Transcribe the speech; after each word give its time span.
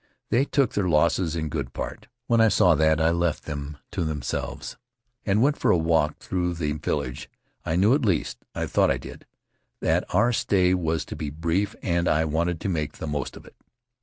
They 0.31 0.45
took 0.45 0.73
their 0.73 0.89
losses 0.89 1.35
in 1.35 1.47
good 1.49 1.73
part. 1.73 2.07
When 2.25 2.41
I 2.41 2.47
saw 2.47 2.73
that 2.73 2.99
I 2.99 3.11
left 3.11 3.43
them 3.45 3.77
to 3.91 4.03
themselves 4.03 4.75
and 5.27 5.43
went 5.43 5.59
for 5.59 5.69
a 5.69 5.77
walk 5.77 6.17
through 6.17 6.55
the 6.55 6.71
village. 6.71 7.29
I 7.67 7.75
knew— 7.75 7.93
at 7.93 8.01
least 8.03 8.39
I 8.55 8.65
thought 8.65 8.89
I 8.89 8.97
did— 8.97 9.27
that 9.83 10.05
our 10.11 10.33
stay 10.33 10.73
was 10.73 11.05
to 11.05 11.15
be 11.15 11.29
brief 11.29 11.75
and 11.83 12.07
I 12.07 12.25
wanted 12.25 12.59
to 12.61 12.67
make 12.67 12.93
the 12.93 13.05
most 13.05 13.37
of 13.37 13.45
it. 13.45 13.55